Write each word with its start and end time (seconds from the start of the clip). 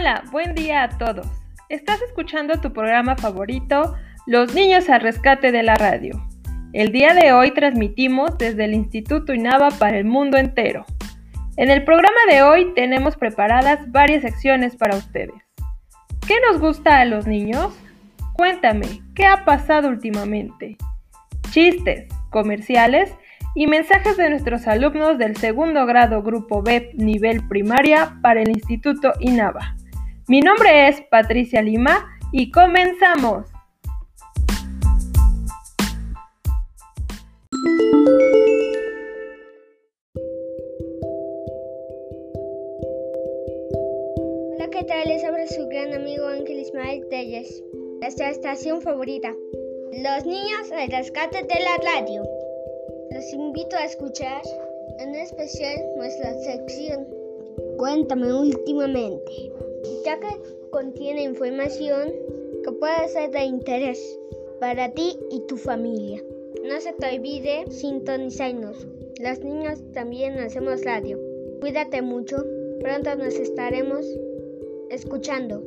Hola, 0.00 0.24
buen 0.32 0.54
día 0.54 0.84
a 0.84 0.88
todos. 0.88 1.26
Estás 1.68 2.00
escuchando 2.00 2.58
tu 2.58 2.72
programa 2.72 3.16
favorito, 3.16 3.96
Los 4.26 4.54
Niños 4.54 4.88
al 4.88 5.02
Rescate 5.02 5.52
de 5.52 5.62
la 5.62 5.74
Radio. 5.74 6.26
El 6.72 6.90
día 6.90 7.12
de 7.12 7.34
hoy 7.34 7.50
transmitimos 7.50 8.38
desde 8.38 8.64
el 8.64 8.72
Instituto 8.72 9.34
INAVA 9.34 9.68
para 9.72 9.98
el 9.98 10.06
mundo 10.06 10.38
entero. 10.38 10.86
En 11.58 11.70
el 11.70 11.84
programa 11.84 12.18
de 12.30 12.40
hoy 12.40 12.72
tenemos 12.74 13.14
preparadas 13.16 13.92
varias 13.92 14.22
secciones 14.22 14.74
para 14.74 14.96
ustedes. 14.96 15.34
¿Qué 16.26 16.36
nos 16.48 16.58
gusta 16.58 17.00
a 17.00 17.04
los 17.04 17.26
niños? 17.26 17.78
Cuéntame, 18.32 19.02
¿qué 19.14 19.26
ha 19.26 19.44
pasado 19.44 19.90
últimamente? 19.90 20.78
Chistes, 21.50 22.08
comerciales 22.30 23.14
y 23.54 23.66
mensajes 23.66 24.16
de 24.16 24.30
nuestros 24.30 24.66
alumnos 24.66 25.18
del 25.18 25.36
segundo 25.36 25.84
grado 25.84 26.22
Grupo 26.22 26.62
B 26.62 26.92
nivel 26.94 27.46
primaria 27.48 28.16
para 28.22 28.40
el 28.40 28.48
Instituto 28.48 29.12
INAVA. 29.20 29.76
Mi 30.30 30.40
nombre 30.42 30.86
es 30.86 31.00
Patricia 31.10 31.60
Lima 31.60 32.06
y 32.30 32.52
comenzamos. 32.52 33.48
Hola, 44.54 44.68
¿qué 44.70 44.84
tal? 44.84 45.08
Les 45.08 45.24
habla 45.24 45.48
su 45.48 45.66
gran 45.66 45.94
amigo 45.94 46.24
Ángel 46.28 46.60
Ismael 46.60 47.04
Telles, 47.10 47.64
nuestra 48.00 48.30
estación 48.30 48.80
favorita, 48.82 49.34
Los 49.94 50.26
Niños 50.26 50.70
al 50.70 50.92
Rescate 50.92 51.42
de 51.42 51.58
la 51.58 51.76
Radio. 51.92 52.22
Los 53.10 53.32
invito 53.32 53.74
a 53.74 53.84
escuchar 53.84 54.42
en 55.00 55.12
especial 55.16 55.76
nuestra 55.96 56.34
sección 56.34 57.04
Cuéntame 57.78 58.32
últimamente, 58.32 59.50
ya 60.04 60.18
que 60.18 60.28
contiene 60.70 61.22
información 61.22 62.12
que 62.64 62.72
puede 62.72 63.08
ser 63.08 63.30
de 63.30 63.44
interés 63.44 64.18
para 64.60 64.92
ti 64.92 65.18
y 65.30 65.40
tu 65.46 65.56
familia. 65.56 66.22
No 66.64 66.80
se 66.80 66.92
te 66.92 67.16
olvide 67.16 67.64
sintonizarnos. 67.70 68.86
Los 69.20 69.40
niños 69.40 69.80
también 69.92 70.38
hacemos 70.38 70.84
radio. 70.84 71.18
Cuídate 71.60 72.02
mucho. 72.02 72.44
Pronto 72.80 73.14
nos 73.16 73.34
estaremos 73.34 74.06
escuchando. 74.90 75.62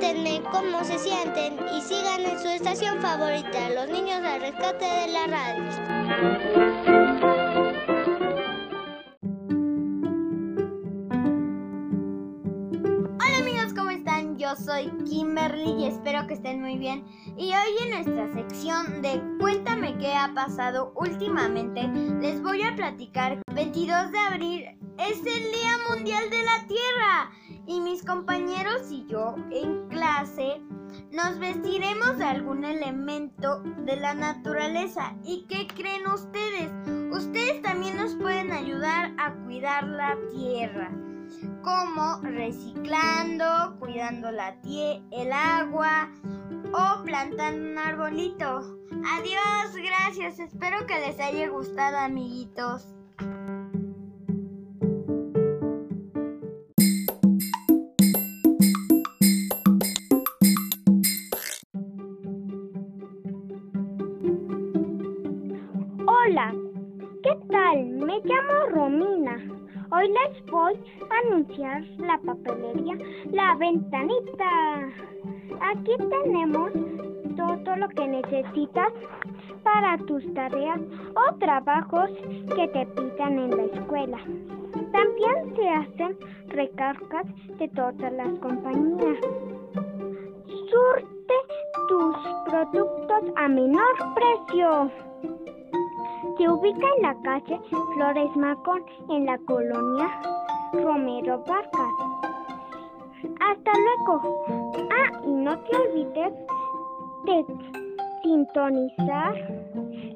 Cuéntenme 0.00 0.40
cómo 0.50 0.82
se 0.82 0.98
sienten 0.98 1.58
y 1.76 1.82
sigan 1.82 2.22
en 2.22 2.40
su 2.40 2.48
estación 2.48 3.02
favorita, 3.02 3.68
los 3.68 3.86
niños 3.86 4.22
al 4.24 4.40
rescate 4.40 4.86
de 4.86 5.08
la 5.08 5.26
radio. 5.26 7.09
Kimberly 15.04 15.82
y 15.82 15.86
espero 15.86 16.26
que 16.26 16.34
estén 16.34 16.60
muy 16.60 16.78
bien. 16.78 17.04
Y 17.36 17.52
hoy 17.52 17.82
en 17.82 17.90
nuestra 17.90 18.32
sección 18.34 19.02
de 19.02 19.22
Cuéntame 19.38 19.96
qué 19.98 20.14
ha 20.14 20.32
pasado 20.34 20.92
últimamente, 20.96 21.88
les 22.20 22.42
voy 22.42 22.62
a 22.62 22.74
platicar. 22.74 23.42
22 23.54 24.12
de 24.12 24.18
abril 24.18 24.64
es 24.98 25.18
el 25.18 25.52
Día 25.52 25.78
Mundial 25.88 26.30
de 26.30 26.42
la 26.42 26.66
Tierra 26.66 27.30
y 27.66 27.80
mis 27.80 28.04
compañeros 28.04 28.90
y 28.90 29.06
yo 29.06 29.36
en 29.50 29.88
clase 29.88 30.60
nos 31.12 31.38
vestiremos 31.38 32.18
de 32.18 32.24
algún 32.24 32.64
elemento 32.64 33.62
de 33.84 33.96
la 33.96 34.14
naturaleza. 34.14 35.14
¿Y 35.24 35.46
qué 35.48 35.66
creen 35.66 36.06
ustedes? 36.06 36.70
Ustedes 37.12 37.62
también 37.62 37.96
nos 37.96 38.14
pueden 38.16 38.52
ayudar 38.52 39.12
a 39.18 39.34
cuidar 39.44 39.84
la 39.86 40.16
tierra 40.32 40.90
como 41.70 42.20
reciclando, 42.22 43.76
cuidando 43.78 44.32
la 44.32 44.60
tie 44.60 45.02
el 45.12 45.32
agua 45.32 46.10
o 46.72 47.02
plantando 47.04 47.70
un 47.70 47.78
arbolito. 47.78 48.78
Adiós, 49.16 49.74
gracias. 49.76 50.40
Espero 50.40 50.84
que 50.86 50.98
les 50.98 51.20
haya 51.20 51.48
gustado, 51.48 51.98
amiguitos. 51.98 52.99
La 71.58 72.18
papelería 72.24 72.96
La 73.32 73.56
Ventanita. 73.56 74.88
Aquí 75.60 75.96
tenemos 75.98 76.70
todo 77.36 77.76
lo 77.76 77.88
que 77.88 78.06
necesitas 78.06 78.92
para 79.64 79.98
tus 80.06 80.22
tareas 80.34 80.80
o 81.16 81.34
trabajos 81.36 82.10
que 82.54 82.68
te 82.68 82.86
pidan 82.86 83.38
en 83.38 83.56
la 83.56 83.64
escuela. 83.64 84.18
También 84.92 85.56
se 85.56 85.68
hacen 85.68 86.16
recargas 86.48 87.26
de 87.58 87.68
todas 87.68 88.12
las 88.12 88.38
compañías. 88.38 89.18
Surte 90.70 91.34
tus 91.88 92.16
productos 92.46 93.22
a 93.36 93.48
menor 93.48 93.96
precio. 94.14 94.90
Se 96.38 96.48
ubica 96.48 96.86
en 96.96 97.02
la 97.02 97.16
calle 97.22 97.60
Flores 97.94 98.36
Macón, 98.36 98.82
en 99.08 99.26
la 99.26 99.36
colonia 99.38 100.39
Romero 100.72 101.42
Vargas. 101.46 101.94
Hasta 103.40 103.72
luego. 103.72 104.44
Ah, 104.90 105.20
y 105.24 105.30
no 105.30 105.58
te 105.58 105.76
olvides 105.76 106.32
de 107.24 107.44
sintonizar 108.22 109.34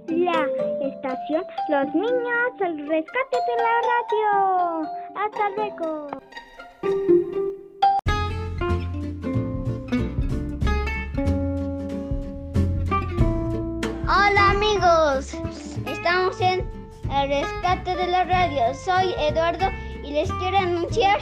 la 0.08 0.46
estación 0.80 1.44
Los 1.68 1.94
Niños, 1.94 2.60
el 2.60 2.86
rescate 2.88 3.36
de 3.48 3.56
la 3.62 3.74
radio. 3.90 4.88
Hasta 5.16 5.50
luego. 5.56 6.08
Hola 14.06 14.50
amigos, 14.50 15.34
estamos 15.86 16.40
en 16.40 16.60
el 17.10 17.28
rescate 17.28 17.96
de 17.96 18.06
la 18.06 18.24
radio. 18.24 18.74
Soy 18.74 19.12
Eduardo 19.18 19.66
les 20.14 20.30
quiero 20.34 20.58
anunciar 20.58 21.18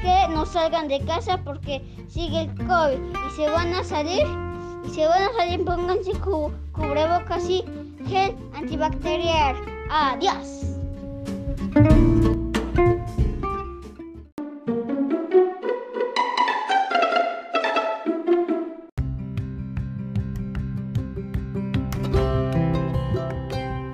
que 0.00 0.28
no 0.32 0.46
salgan 0.46 0.88
de 0.88 1.00
casa 1.04 1.36
porque 1.44 1.82
sigue 2.08 2.40
el 2.40 2.54
COVID 2.66 2.98
y 2.98 3.36
se 3.36 3.46
van 3.50 3.74
a 3.74 3.84
salir 3.84 4.26
y 4.86 4.88
se 4.88 5.06
van 5.06 5.24
a 5.24 5.32
salir 5.36 5.62
pónganse 5.66 6.12
cu 6.12 6.50
cubrebocas 6.72 7.46
y 7.50 7.62
gel 8.08 8.34
antibacterial. 8.54 9.54
Adiós. 9.90 10.64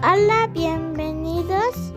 Hola, 0.00 0.46
bienvenidos 0.52 1.92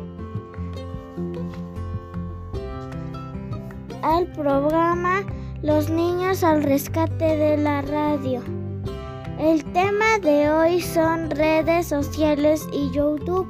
al 4.12 4.28
programa 4.28 5.24
Los 5.64 5.90
niños 5.90 6.44
al 6.44 6.64
rescate 6.64 7.38
de 7.38 7.58
la 7.58 7.82
radio. 7.82 8.42
El 9.40 9.64
tema 9.72 10.20
de 10.22 10.52
hoy 10.52 10.82
son 10.82 11.30
redes 11.30 11.88
sociales 11.88 12.68
y 12.74 12.92
YouTube. 12.92 13.48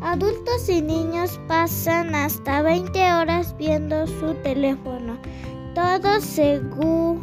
Adultos 0.00 0.68
y 0.68 0.80
niños 0.80 1.38
pasan 1.48 2.14
hasta 2.14 2.62
20 2.62 3.12
horas 3.12 3.54
viendo 3.58 4.06
su 4.06 4.34
teléfono. 4.42 5.18
Todo 5.74 6.18
segu- 6.20 7.20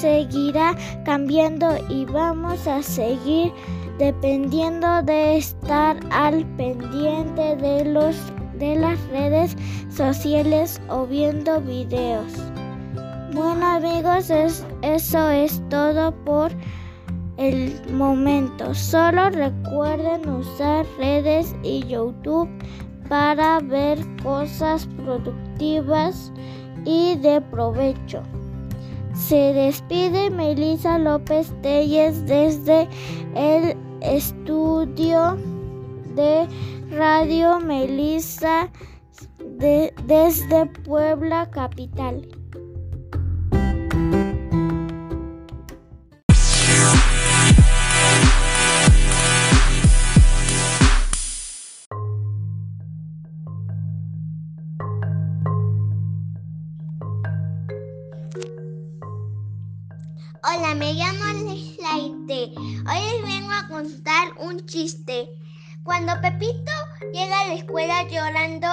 seguirá 0.00 0.74
cambiando 1.04 1.76
y 1.88 2.04
vamos 2.06 2.66
a 2.66 2.82
seguir 2.82 3.52
dependiendo 3.98 5.02
de 5.02 5.36
estar 5.36 5.96
al 6.10 6.44
pendiente 6.56 7.56
de 7.56 7.84
los 7.84 8.16
de 8.58 8.76
las 8.76 8.98
redes 9.08 9.56
sociales 9.90 10.80
o 10.88 11.06
viendo 11.06 11.60
videos. 11.60 12.32
Bueno 13.32 13.66
amigos, 13.66 14.30
es- 14.30 14.64
eso 14.82 15.28
es 15.30 15.62
todo 15.68 16.12
por 16.24 16.52
el 17.36 17.74
momento. 17.92 18.74
Solo 18.74 19.30
recuerden 19.30 20.28
usar 20.28 20.86
redes 20.98 21.54
y 21.62 21.84
YouTube 21.86 22.48
para 23.08 23.58
ver 23.60 23.98
cosas 24.22 24.86
productivas 25.04 26.32
y 26.84 27.16
de 27.16 27.40
provecho. 27.40 28.22
Se 29.14 29.52
despide 29.52 30.30
Melissa 30.30 30.98
López 30.98 31.52
Telles 31.62 32.24
desde 32.26 32.88
el 33.34 33.76
estudio 34.00 35.36
de 36.14 36.48
Radio 36.90 37.60
Melissa 37.60 38.70
desde 39.58 40.66
Puebla 40.84 41.50
Capital. 41.50 42.28
Hola, 60.46 60.74
me 60.74 60.92
llamo 60.92 61.24
Leslaite. 61.48 62.52
Hoy 62.56 63.00
les 63.00 63.22
vengo 63.22 63.50
a 63.50 63.66
contar 63.66 64.34
un 64.38 64.64
chiste. 64.66 65.43
Cuando 65.84 66.18
Pepito 66.22 66.72
llega 67.12 67.40
a 67.42 67.48
la 67.48 67.54
escuela 67.54 68.08
llorando 68.08 68.68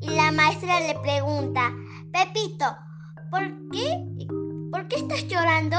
y 0.00 0.08
la 0.10 0.30
maestra 0.30 0.78
le 0.78 0.94
pregunta, 1.00 1.72
Pepito, 2.12 2.76
¿por 3.28 3.42
qué? 3.72 3.98
¿Por 4.70 4.86
qué 4.86 5.00
estás 5.00 5.26
llorando? 5.26 5.76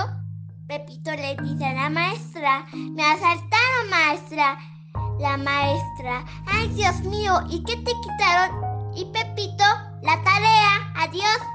Pepito 0.67 1.11
le 1.11 1.37
dice 1.37 1.65
a 1.65 1.73
la 1.73 1.89
maestra, 1.89 2.65
me 2.73 3.03
asaltaron 3.03 3.89
maestra. 3.89 4.59
La 5.19 5.37
maestra, 5.37 6.25
ay 6.51 6.67
Dios 6.69 6.99
mío, 7.03 7.39
¿y 7.49 7.63
qué 7.63 7.77
te 7.77 7.93
quitaron? 8.01 8.91
Y 8.97 9.05
Pepito, 9.05 9.63
la 10.01 10.21
tarea, 10.23 10.91
adiós. 10.97 11.52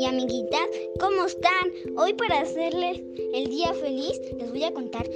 Y 0.00 0.06
amiguitas, 0.06 0.66
¿cómo 0.98 1.26
están? 1.26 1.70
Hoy 1.98 2.14
para 2.14 2.40
hacerles 2.40 3.02
el 3.34 3.50
día 3.50 3.74
feliz 3.74 4.18
les 4.38 4.50
voy 4.50 4.64
a 4.64 4.72
contar 4.72 5.06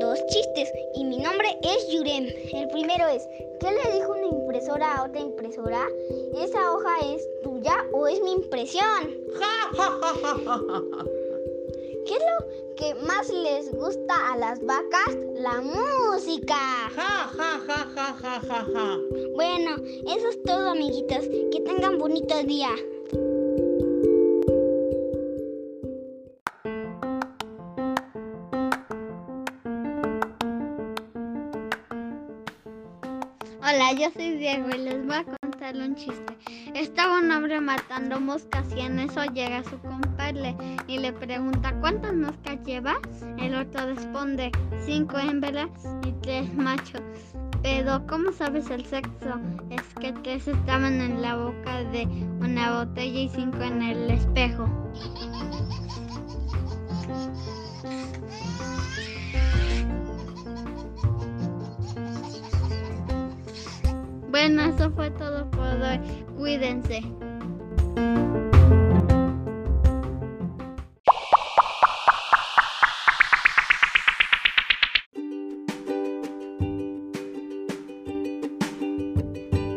dos 0.00 0.18
chistes 0.26 0.68
y 0.96 1.04
mi 1.04 1.16
nombre 1.16 1.58
es 1.62 1.88
Yurem. 1.88 2.26
El 2.52 2.68
primero 2.68 3.08
es, 3.08 3.26
¿qué 3.58 3.70
le 3.70 3.92
dijo 3.94 4.12
una 4.12 4.26
impresora 4.26 4.96
a 4.96 5.04
otra 5.04 5.20
impresora? 5.20 5.88
¿Esa 6.36 6.74
hoja 6.74 6.94
es 7.14 7.26
tuya 7.42 7.86
o 7.94 8.06
es 8.06 8.20
mi 8.20 8.32
impresión? 8.32 8.84
¿Qué 12.06 12.14
es 12.16 12.20
lo 12.20 12.74
que 12.76 12.94
más 12.96 13.30
les 13.30 13.72
gusta 13.72 14.30
a 14.30 14.36
las 14.36 14.62
vacas? 14.62 15.16
La 15.36 15.62
música. 15.62 16.92
Bueno, 19.34 19.76
eso 20.06 20.28
es 20.28 20.42
todo 20.42 20.68
amiguitos. 20.72 21.26
Que 21.50 21.62
tengan 21.64 21.96
bonito 21.96 22.42
día. 22.42 22.68
Hola, 33.76 33.92
yo 33.92 34.10
soy 34.10 34.38
Diego 34.38 34.70
y 34.74 34.78
les 34.78 35.06
voy 35.06 35.16
a 35.16 35.24
contar 35.24 35.76
un 35.76 35.94
chiste. 35.96 36.34
Estaba 36.74 37.18
un 37.18 37.30
hombre 37.30 37.60
matando 37.60 38.18
moscas 38.18 38.64
y 38.74 38.80
en 38.80 38.98
eso 38.98 39.22
llega 39.26 39.62
su 39.64 39.78
compadre 39.80 40.56
y 40.86 40.98
le 40.98 41.12
pregunta 41.12 41.78
¿cuántas 41.80 42.14
moscas 42.14 42.56
lleva? 42.64 42.94
El 43.38 43.54
otro 43.54 43.84
responde 43.84 44.50
cinco 44.86 45.18
hembras 45.18 45.68
y 46.06 46.12
tres 46.22 46.54
machos. 46.54 47.02
Pero 47.62 48.06
¿cómo 48.06 48.32
sabes 48.32 48.70
el 48.70 48.86
sexo? 48.86 49.38
Es 49.68 49.82
que 50.00 50.14
tres 50.22 50.48
estaban 50.48 50.98
en 51.02 51.20
la 51.20 51.36
boca 51.36 51.84
de 51.92 52.06
una 52.40 52.78
botella 52.78 53.20
y 53.20 53.28
cinco 53.28 53.60
en 53.60 53.82
el 53.82 54.10
espejo. 54.10 54.66
Bueno, 64.38 64.64
eso 64.64 64.90
fue 64.90 65.10
todo 65.12 65.50
por 65.50 65.62
hoy. 65.62 65.98
Cuídense. 66.36 67.00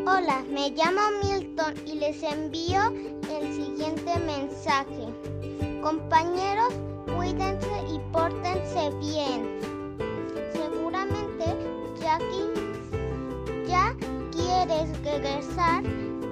Hola, 0.05 0.43
me 0.51 0.71
llamo 0.71 1.03
Milton 1.23 1.75
y 1.85 1.95
les 1.95 2.21
envío 2.21 2.81
el 3.31 3.53
siguiente 3.53 4.19
mensaje. 4.25 5.07
Compañeros, 5.81 6.73
cuídense 7.15 7.69
y 7.93 7.99
pórtense 8.11 8.89
bien. 8.99 9.57
Seguramente 10.51 11.45
Jackie 12.01 12.58
quieres 14.65 14.89
regresar 15.03 15.83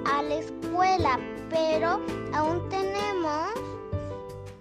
a 0.06 0.22
la 0.22 0.36
escuela, 0.36 1.18
pero 1.50 2.02
aún 2.34 2.68
tenemos 2.70 3.54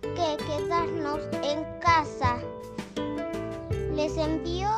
que 0.01 0.37
quedarnos 0.45 1.21
en 1.43 1.65
casa. 1.81 2.39
Les 3.93 4.17
envío 4.17 4.69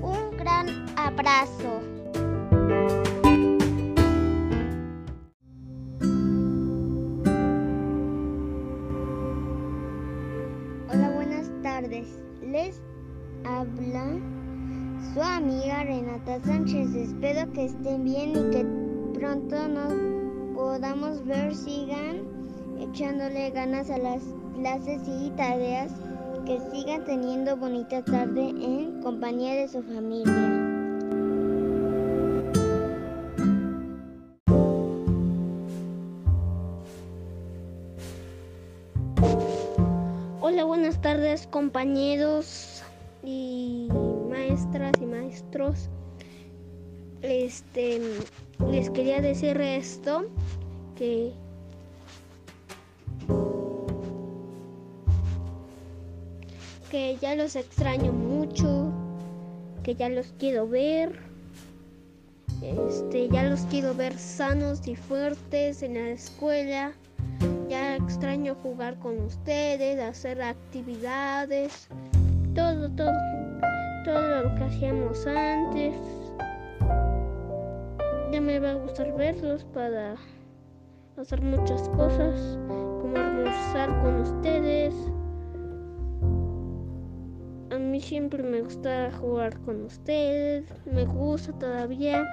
un 0.00 0.36
gran 0.38 0.86
abrazo. 0.96 1.82
Hola, 10.90 11.10
buenas 11.14 11.50
tardes. 11.62 12.18
Les 12.42 12.80
habla 13.44 14.18
su 15.14 15.22
amiga 15.22 15.84
Renata 15.84 16.40
Sánchez. 16.44 16.94
Espero 16.94 17.50
que 17.52 17.66
estén 17.66 18.04
bien 18.04 18.30
y 18.30 18.50
que 18.50 18.66
pronto 19.18 19.68
nos 19.68 19.92
podamos 20.54 21.24
ver. 21.24 21.54
Sigan 21.54 22.22
echándole 22.80 23.50
ganas 23.50 23.90
a 23.90 23.98
las 23.98 24.22
clases 24.54 25.00
y 25.06 25.30
tareas. 25.30 25.92
Que 26.46 26.58
sigan 26.72 27.04
teniendo 27.04 27.56
bonita 27.56 28.02
tarde 28.04 28.48
en 28.48 29.02
compañía 29.02 29.54
de 29.54 29.68
su 29.68 29.82
familia. 29.82 30.64
Hola, 40.40 40.64
buenas 40.64 40.98
tardes 41.02 41.46
compañeros 41.48 42.82
y 43.22 43.88
maestras 44.48 44.92
y 45.00 45.06
maestros. 45.06 45.88
Este 47.20 48.00
les 48.70 48.90
quería 48.90 49.20
decir 49.20 49.60
esto 49.60 50.26
que 50.96 51.32
que 56.90 57.18
ya 57.20 57.34
los 57.34 57.56
extraño 57.56 58.12
mucho, 58.12 58.90
que 59.82 59.94
ya 59.94 60.08
los 60.08 60.32
quiero 60.38 60.66
ver. 60.66 61.20
Este, 62.62 63.28
ya 63.28 63.44
los 63.44 63.60
quiero 63.62 63.94
ver 63.94 64.18
sanos 64.18 64.86
y 64.88 64.96
fuertes 64.96 65.82
en 65.82 65.94
la 65.94 66.08
escuela. 66.08 66.92
Ya 67.68 67.96
extraño 67.96 68.56
jugar 68.62 68.98
con 68.98 69.18
ustedes, 69.20 70.00
hacer 70.00 70.40
actividades, 70.40 71.88
todo, 72.54 72.90
todo, 72.90 73.12
todo 74.08 74.42
lo 74.42 74.54
que 74.54 74.64
hacíamos 74.64 75.26
antes. 75.26 75.94
Ya 78.32 78.40
me 78.40 78.58
va 78.58 78.70
a 78.70 78.74
gustar 78.74 79.14
verlos 79.14 79.64
para 79.74 80.14
hacer 81.18 81.42
muchas 81.42 81.86
cosas, 81.90 82.58
como 82.68 83.14
almorzar 83.18 83.90
con 84.02 84.22
ustedes. 84.22 84.94
A 87.70 87.76
mí 87.76 88.00
siempre 88.00 88.42
me 88.42 88.62
gusta 88.62 89.10
jugar 89.20 89.58
con 89.60 89.84
ustedes, 89.84 90.64
me 90.86 91.04
gusta 91.04 91.52
todavía 91.58 92.26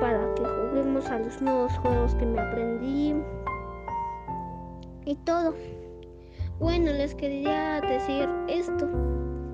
para 0.00 0.34
que 0.34 0.44
juguemos 0.44 1.10
a 1.10 1.18
los 1.18 1.42
nuevos 1.42 1.72
juegos 1.74 2.14
que 2.14 2.24
me 2.24 2.40
aprendí 2.40 3.14
y 5.04 5.14
todo. 5.26 5.54
Bueno, 6.58 6.90
les 6.90 7.14
quería 7.14 7.82
decir 7.82 8.26
esto. 8.48 8.88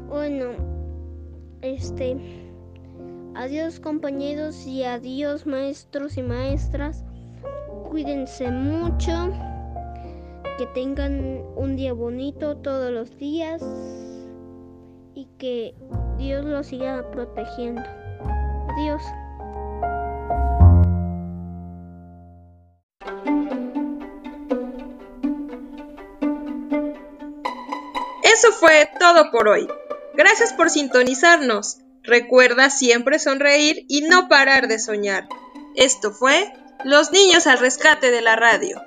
Bueno, 0.08 0.67
este, 1.62 2.17
adiós 3.35 3.81
compañeros 3.81 4.67
y 4.67 4.85
adiós 4.85 5.47
maestros 5.47 6.17
y 6.17 6.23
maestras. 6.23 7.05
Cuídense 7.91 8.50
mucho. 8.50 9.33
que 10.59 10.67
tengan 10.67 11.45
un 11.55 11.77
día 11.77 11.93
bonito 11.93 12.57
todos 12.57 12.91
los 12.91 13.17
días 13.17 13.62
y 15.15 15.27
que 15.38 15.77
Dios 16.17 16.45
los 16.45 16.67
siga 16.67 17.09
protegiendo. 17.12 17.83
Adiós. 18.69 19.03
Eso 28.25 28.53
fue 28.59 28.88
todo 28.99 29.31
por 29.31 29.47
hoy. 29.47 29.69
Gracias 30.18 30.52
por 30.52 30.68
sintonizarnos. 30.68 31.78
Recuerda 32.02 32.70
siempre 32.70 33.20
sonreír 33.20 33.84
y 33.88 34.00
no 34.00 34.28
parar 34.28 34.66
de 34.66 34.80
soñar. 34.80 35.28
Esto 35.76 36.10
fue 36.10 36.52
Los 36.84 37.12
Niños 37.12 37.46
al 37.46 37.60
Rescate 37.60 38.10
de 38.10 38.20
la 38.20 38.34
Radio. 38.34 38.82